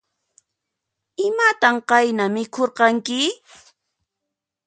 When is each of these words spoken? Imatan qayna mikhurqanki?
Imatan 1.27 1.75
qayna 1.89 2.25
mikhurqanki? 2.33 3.21